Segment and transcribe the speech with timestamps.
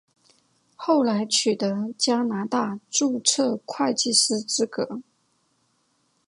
[0.75, 5.03] 后来取得加拿大注册会计师资格。